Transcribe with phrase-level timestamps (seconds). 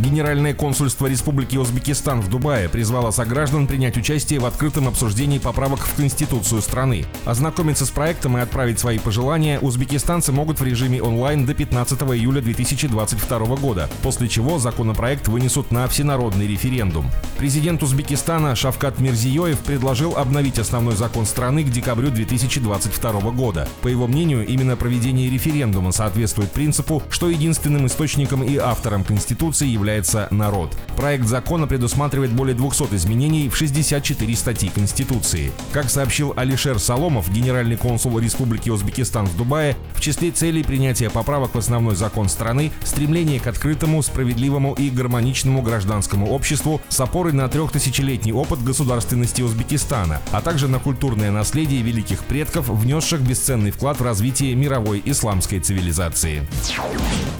[0.00, 5.94] Генеральное консульство Республики Узбекистан в Дубае призвало сограждан принять участие в открытом обсуждении поправок в
[5.94, 7.04] Конституцию страны.
[7.26, 12.40] Ознакомиться с проектом и отправить свои пожелания узбекистанцы могут в режиме онлайн до 15 июля
[12.40, 17.10] 2022 года, после чего законопроект вынесут на всенародный референдум.
[17.36, 23.68] Президент Узбекистана Шавкат Мирзиёев предложил обновить основной закон страны к декабрю 2022 года.
[23.82, 29.89] По его мнению, именно проведение референдума соответствует принципу, что единственным источником и автором Конституции является
[29.90, 30.76] является народ.
[30.96, 35.50] Проект закона предусматривает более 200 изменений в 64 статьи Конституции.
[35.72, 41.54] Как сообщил Алишер Соломов, генеральный консул Республики Узбекистан в Дубае, в числе целей принятия поправок
[41.54, 47.48] в основной закон страны стремление к открытому, справедливому и гармоничному гражданскому обществу с опорой на
[47.48, 54.04] трехтысячелетний опыт государственности Узбекистана, а также на культурное наследие великих предков, внесших бесценный вклад в
[54.04, 56.46] развитие мировой исламской цивилизации.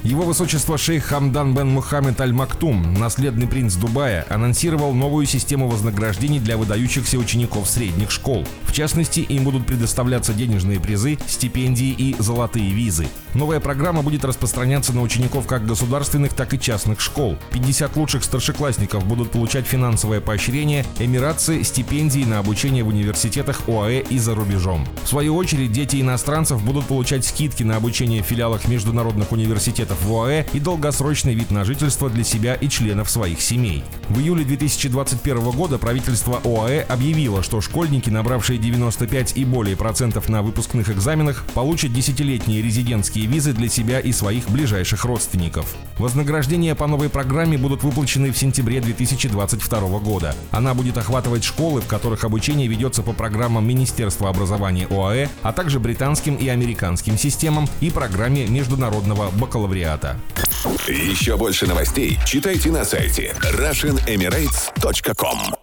[0.02, 6.40] Его высочество шейх Хамдан бен Мухаммед Аль Мактум, наследный принц Дубая, анонсировал новую систему вознаграждений
[6.40, 8.46] для выдающихся учеников средних школ.
[8.62, 13.08] В частности, им будут предоставляться денежные призы, стипендии и золотые визы.
[13.34, 17.36] Новая программа будет распространяться на учеников как государственных, так и частных школ.
[17.52, 24.18] 50 лучших старшеклассников будут получать финансовое поощрение, эмирации, стипендии на обучение в университетах ОАЭ и
[24.18, 24.86] за рубежом.
[25.04, 30.10] В свою очередь, дети иностранцев будут получать скидки на обучение в филиалах международных университетов в
[30.14, 33.82] ОАЭ и долгосрочный вид на жительство для себя и членов своих семей.
[34.08, 40.42] В июле 2021 года правительство ОАЭ объявило, что школьники, набравшие 95 и более процентов на
[40.42, 45.74] выпускных экзаменах, получат десятилетние резидентские визы для себя и своих ближайших родственников.
[45.98, 50.34] Вознаграждения по новой программе будут выплачены в сентябре 2022 года.
[50.50, 55.80] Она будет охватывать школы, в которых обучение ведется по программам Министерства образования ОАЭ, а также
[55.80, 60.16] британским и американским системам и программе международного бакалавриата.
[60.86, 65.59] Еще больше новостей читайте на сайте RussianEmirates.com